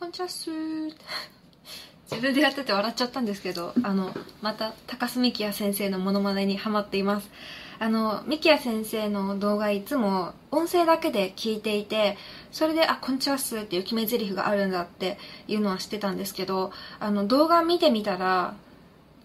[0.00, 0.94] こんにちはっすー
[2.10, 7.28] 自分でやってて笑っちゃったんですけど、あの、また高須幹也先生のモノマネにハマっています。
[7.78, 12.16] あの、幹也先生の動画いつも音声だけで聞いていて、
[12.50, 18.54] それで、あ、こんにちはっすっていう決め台詞があるんだっていうのは知ってたんですけど、あの、動画見てみたら、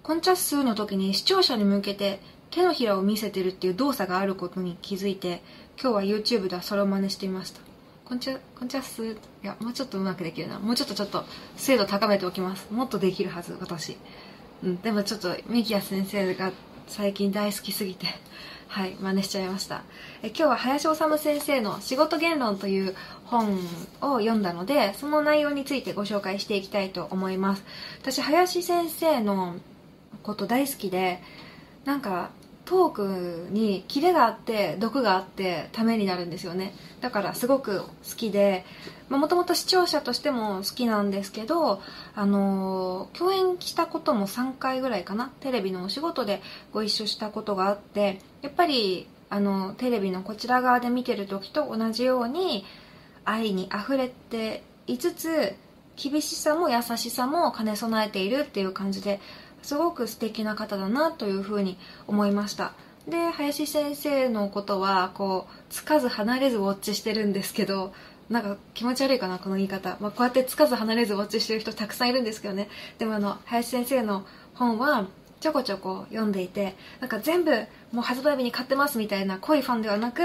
[0.04, 2.20] こんにちはっすの時に視聴者に向けて
[2.52, 5.42] 手のひらを見せてるっていう動作があることに気づいて、
[5.82, 7.75] 今日は YouTube ではそれを真似してみました。
[8.08, 9.04] こんちは、こんちはっす。
[9.04, 10.60] いや、もうちょっとうまくできるな。
[10.60, 11.26] もうちょっとちょっと
[11.58, 12.72] 精度高めておきます。
[12.72, 13.98] もっとできるはず、私。
[14.64, 16.52] うん、でもちょっと、ミキヤ先生が
[16.86, 18.06] 最近大好きすぎて、
[18.70, 19.82] はい、真似しちゃいました。
[20.22, 23.58] え今日は林修先生の仕事言論という本
[24.02, 27.64] を読んだので、その内容についてご紹介していきたいと思います。
[28.04, 29.56] 私、林先生の
[30.22, 31.24] こと大好きで、
[31.86, 32.30] なんか、
[32.66, 36.74] トークにキレがあって毒があってためになるんですよね。
[37.00, 38.66] だからすごく好きで
[39.10, 41.82] もともと視聴者としても好きなんですけど
[42.16, 45.32] あの共演したことも3回ぐらいかな。
[45.40, 46.42] テレビのお仕事で
[46.74, 52.66] ご一緒したことがあってやっぱりあのテレビのこちら側で見てる時と同じように
[53.26, 55.56] 愛に溢れていつつ
[55.96, 59.20] 厳しさも優しさも兼ね備えているっていう感じで
[59.66, 61.76] すごく素敵な方だなというふうに
[62.08, 62.74] 思いました。
[63.08, 67.92] で林先生のことはこうつかず離れずウォッチしてるんですけど
[68.30, 72.70] なんか気持ち悪いかなこの言い方、まあ、こうやってつかず離れずウォッチしてる人たくさんいるんですけどね。
[73.00, 75.08] でもあの林先生の本は
[75.40, 77.52] ちょこちょこ読んでいてなんか全部
[77.92, 80.22] もう発売日に買ってますみたいな濃いファンではなく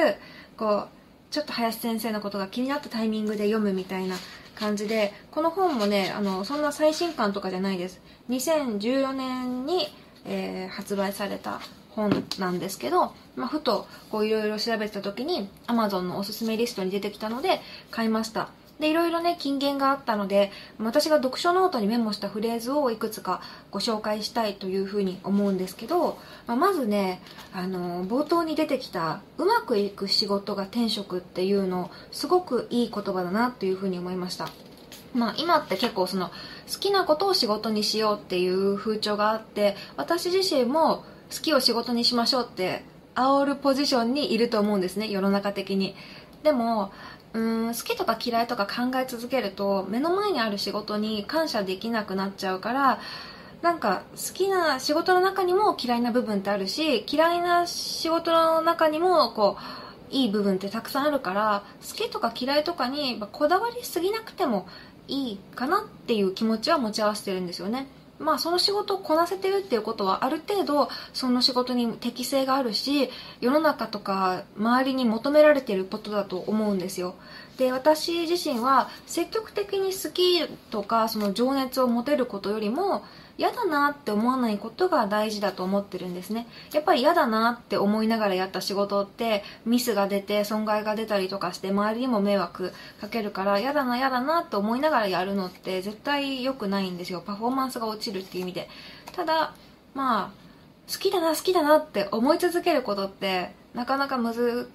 [0.58, 0.88] こう
[1.30, 4.16] ちょっと林先生のことが気になったタイミングで読むみたいな
[4.60, 8.00] 感じでこの本もねあのそんな最新刊とかじゃないです。
[8.28, 9.88] 2014年に、
[10.26, 18.50] えー、発売された本なんですけど、まあ、ふといろいろ調べてた時に Amazon のおすすめリストに出てきたので買いました。
[18.80, 27.20] でいろいろね金言があったので私が読書ノートにメモしたフレーズをいくつかご紹介したいというふうに思うんですけど、まあ、まずね
[27.52, 34.48] あの冒頭に出てきた「うまくいく仕事が天職」っていうのすごくいい言葉だなというふうに思いました。
[35.12, 42.84] まあ、今って結構その好きなことを仕事にしようっていう風潮があって私自身も好きを仕事にしましょうって
[43.16, 45.94] 煽るポジションにいると思うんですね世の中的に。
[46.42, 46.90] でも
[47.32, 53.00] うん好きとか嫌いとか考え続けると目の前にある仕事に感謝できなくなっちゃうから
[53.62, 59.58] なんか好きな仕事の中にも嫌いな部分ってあるし嫌いな仕事の中にもこ
[60.10, 64.66] ういい部分ってたくさんあるから好きとか嫌いとかにこだわりすぎなくても
[65.06, 67.86] いいかなっていう気持ちは持ち合わせてるんですよね。
[68.20, 73.10] まあその仕事をこなせてるっていうことはある程度その仕事に適性があるし
[73.40, 77.14] 世の中とか周りに求められてることだと思うんですよ。
[77.56, 83.04] で私自身は積極的に好きとかその情熱を持てることよりも
[83.40, 86.46] 嫌だなって思わないことが大事だと思ってるんですね。
[86.74, 97.22] やっぱり嫌だなって思いながらやった仕事ってミスが出て損害が出たりとかして周りにも迷惑かけるから嫌だな嫌だなって思いながらやるのって絶対良くないんですよ。
[97.24, 98.68] パフォーマンスが落ちるっていう意味で。
[99.12, 99.54] ただ
[99.94, 100.30] まあ
[100.92, 104.34] 好きだな好きだなって思い続けることってなかなか難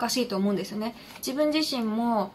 [0.09, 0.96] しいと思うんですよね。
[1.18, 2.32] 自分自身も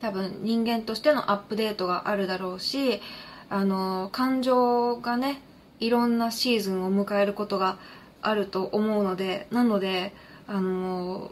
[0.00, 3.02] 多分人間としてのアップデートがあるだろうし
[3.50, 5.42] あの感情がね
[5.80, 7.78] いろんなシーズンを迎えることが
[8.22, 10.12] あると思うのでなので
[10.46, 11.30] あの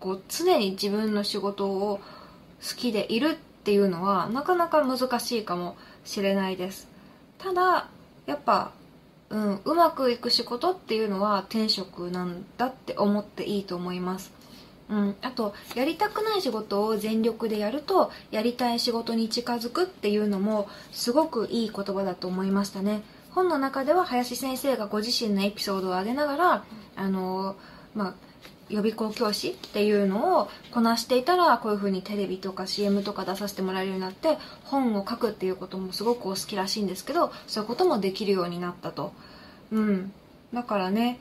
[0.00, 2.00] こう常に自分の仕事を
[2.62, 6.88] 好きでいるっていうのはなかなか難しいかもしれないです。
[7.38, 7.88] ただ
[8.26, 8.72] やっぱ、
[9.30, 14.32] うん、うまくいく仕事っていうのは転職なんだって思っていいと思います。
[14.90, 23.02] うん、あとやりたくない仕事を全力でやるとやりたい仕事に近づくっていうのもすごくいい言葉だと思いましたね。
[23.38, 26.64] 本の中では林先生がご自身のエピソードを挙げながら
[26.96, 27.54] あの、
[27.94, 28.14] まあ、
[28.68, 39.12] 予備校教師っていうのをこなしていたらこういう風にテレビとか CM とか出させてもらえるようになって本を書くっていうこともすごくお好きらしいんですけどそういうこともできるようになったと。
[39.70, 40.12] うん、
[40.52, 41.20] だからね、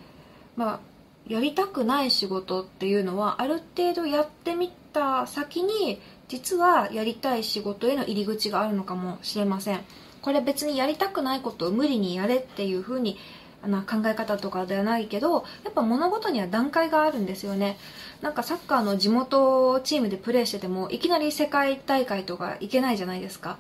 [0.55, 0.79] まあ、
[1.27, 9.81] やりたくない仕事っていうのはある程度やってみた先に実はやりたい仕事への入り口があるのかもしれません。
[10.21, 13.17] これ別にやりたくないことを無理にやれっていう風に
[13.65, 17.77] な考え方とかではないけどやっぱ物事には段階があるんですよね。
[18.21, 23.57] なんかサッカーの地元チームでプレーしててもいきなり世界大会とか行けないじゃないですか。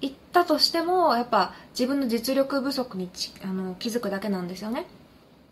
[0.00, 3.10] 行ったとしてもやっぱ自分の実力不足に
[3.42, 4.86] あの気づくだけなんですよね。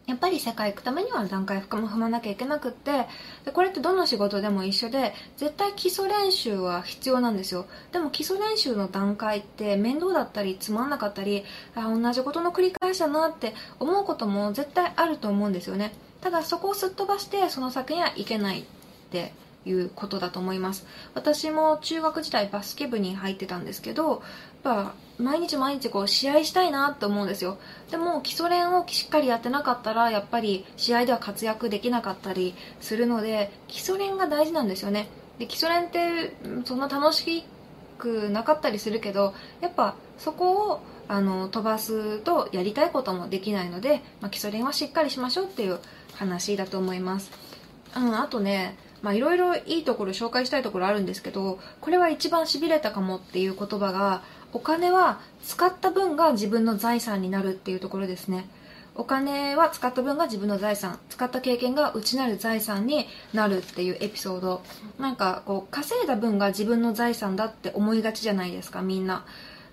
[0.06, 3.06] やっぱり世界行くためには段階も踏まなきゃいけなくって
[3.44, 7.66] でこれってどの仕事でも一緒で絶対基礎練習は必要なんですよ。
[7.90, 11.44] でも基礎練習の段階って面倒だったりつまんなかったり
[11.74, 15.92] あ同じことの繰り返しだなって思うことも絶対あると思うんですよね。
[16.20, 18.64] ただそこをすっ飛ばしてその先にはいけないっ
[19.10, 19.32] て
[19.64, 20.86] いうことだと思います。
[21.14, 24.22] 私も中学時代バスケ部に入ってたんですけど
[24.66, 27.56] ぱ毎日毎日こう試合したいなって思うんですよ。
[27.90, 35.08] でも基礎練をしっかりやってなかったらやっぱり試合では活躍できなかったりするので基礎練が大事なんですよね。
[35.38, 36.34] で基礎練って
[36.64, 37.44] そんな楽し
[37.98, 45.78] くなかったりするけどやっぱそこをあの飛ばすとやりたいこともできないので、まあ、基礎練はしっかりしましょうっていう
[46.14, 47.30] 話だと思います、
[47.96, 48.76] うん、あとね
[49.06, 54.22] まあいろいろいいところ紹介したいところあるんですけどこれは一番しびれたかもっていう言葉が
[54.52, 58.48] お金は使った分が自分の財産になるっていうところですね。
[58.96, 60.98] お金は使った分が自分の財産。
[61.08, 64.62] 使った経験が内なる財産になるっていうエピソード。
[64.98, 69.24] なんかこう稼いだ分が自分の財産だって思いがちじゃないですかみんな。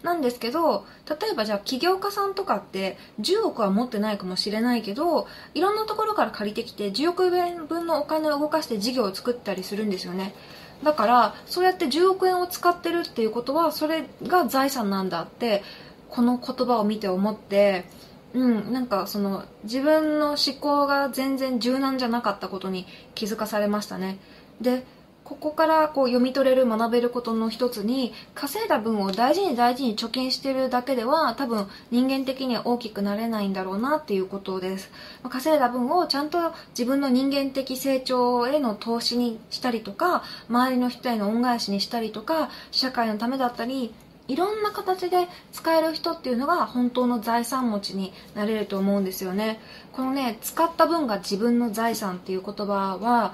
[0.03, 10.35] なんですけど例えばじゃあ起業家さんとかって10億は持ってないかもしれないけどいろんなところから借りてきて10億円分のお金を動かして事業を作ったりするんですよね。
[10.83, 15.63] だからそうやって10億円を使ってるっていうことはそれが財産なんだって
[16.09, 17.85] この言葉を見て思って
[18.33, 22.85] うんなんかその自分の思考が全然柔軟じゃなかったことに
[23.15, 24.17] 気づかされましたね。
[24.59, 24.83] で
[25.23, 34.91] ここからこう読み取れる学べることの一つに稼いだ分を大事に大事に貯金してるだけでは多分人間的には大きくなれないんだろうなっていうことです。
[35.29, 43.93] 稼いだ分をちゃんと自分の人間的成長への投資にしたりとか周りの人への恩返しにしたりとか社会のためだったり
[44.27, 49.59] いろんな形で使える人っていうのが本当の財産持ちになれると思うんですよね。
[49.91, 53.33] このね使った分が自分の財産っていう言葉は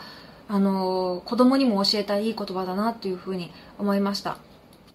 [0.51, 4.37] あの子供にも教えたいいい言葉だなっていうふうに思いました。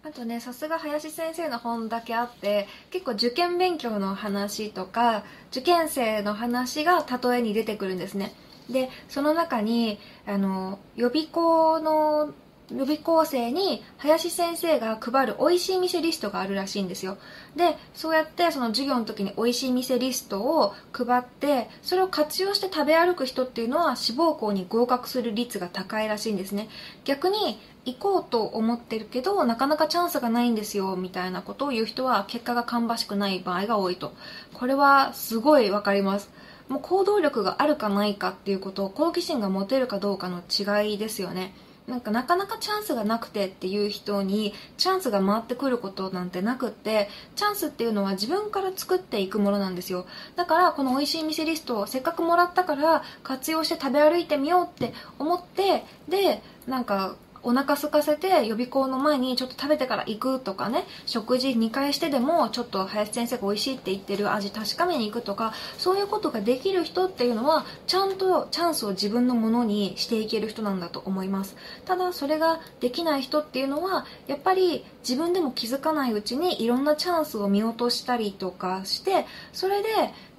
[0.03, 8.35] あとねさすが林先生の本だけあって結構受験勉強の話とか受験生の話が例えに出てくるんですね。
[8.69, 12.35] でその中にあの予備校の
[12.71, 17.19] 予備校生に林先生が配る美味しい店リストがあるらしいんですよ。
[17.57, 26.69] でそうやってその授業の時に美味しい店リストを配ってそれを活用して食べ歩く人っていうのは志望校に合格する率が高いらしいんですね。
[27.05, 34.15] 逆に行こうと思ってるけどなかなかチャンスがないんですよみたいなことを言う人は結果が芳しくない場合が多いと。
[34.55, 36.31] これはすごいわかります。
[36.69, 41.53] もう行動力があるかないかっていうことを好奇心が持てるかどうかの違いですよね。
[41.87, 50.07] なんかなかなかチャンスがなくてっていう人にチャンスが回ってくることなんてなくってチャンスっていうのは自分から作っていくものなんですよ。
[50.35, 71.57] だからこの美味しい店リストをせっかくもらったから活用して食べ歩いてみようって思ってでなんかお腹空かせて予備校の前にちょっと食べてから行くとかね食事2回してでもちょっと林先生が美味しいって言ってる味確かめに行くとかそういうことができる人っていうのはちゃんとチャンスを自分のものにしていける人なんだと思います。
[71.85, 79.89] ただそれができない人っていうのはやっぱり自分でも気づかないうちにいろんなチャンスを見落としたりとかしてそれで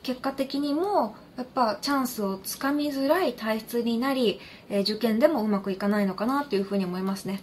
[0.04, 4.40] 結果的にもやっぱチャンスをつかみづらい体質になり、
[4.70, 7.42] えー、受験でもうまくいかないのかなというふうに思いますね。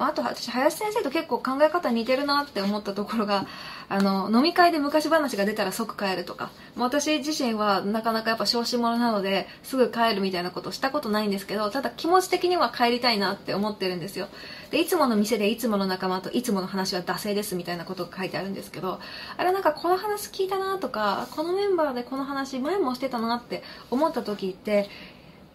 [0.00, 3.46] まあ、あと私林先生と結構考え方似てるなって思ったところが
[3.90, 14.28] あの飲み会で昔話が出たら即帰るとか、まあ、私自身はなかなかやっぱ小心者なのですぐ帰るみたいなことしたことないんですけどただ気持ち的には帰りたいなって思ってるんですよ。
[14.70, 19.00] でいつもの店でいつもの仲間といつもの話は惰性ですみたいなことが書いてあるんですけど
[19.36, 24.88] あれなんかこの話聞いたなとかこのメンバーでこの話前もしてたなって思った時って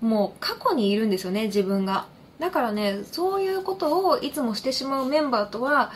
[0.01, 2.13] もう過去にいるんですよね自分が。
[2.39, 5.91] だからねそういうことをいつもしてしまうメンバーとは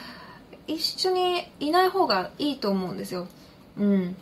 [0.68, 3.28] 一緒にいない方がいいと思うんですよ。
[3.78, 4.16] うん。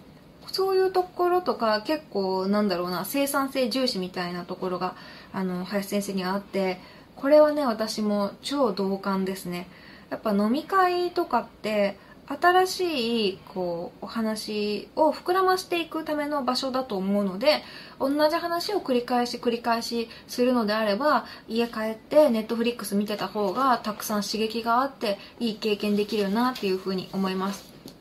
[0.47, 4.95] そういうところとか結構なんだろうな生産性重視みたいなところが
[5.33, 6.79] あの林先生にはあって
[7.17, 9.67] これはね私も超同感ですね。
[10.09, 11.97] やっぱ飲み会とかって
[12.27, 17.63] 新しいこうお話を膨らましていくための場所だと思うので
[17.99, 27.96] 同じ話を繰り返し繰り返しするのであれば家帰ってネットフリックス見てた方がたくさん刺激があっていい経験できるなっていうふうに思います。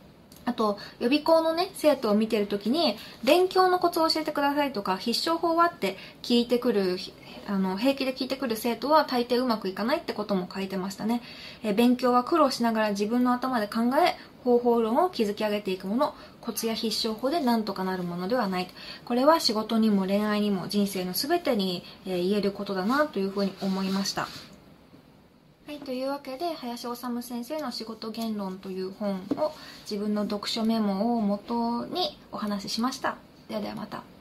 [0.46, 6.98] あと、予備校のね、生徒を見てるときに、勉強のコツを教えてくださいとか、必勝法はって聞いてくる、
[7.48, 11.20] あの、平気で聞いてくる生徒は大抵うまくいかないってことも書いてましたね。
[11.64, 18.68] え勉強は苦労しながら自分の頭で考え、方法論を築き上げていくもの、コツや必勝法で何とかなるものではない。
[19.04, 24.28] これは仕事にも恋愛にも人生の全てに、え言えることだなというふうに思いました。
[25.66, 29.52] はい、というわけで林修先生の「仕事言論」という本を
[29.90, 33.16] 自分の読書メモを元にお話ししました。
[33.48, 34.15] ではではまた。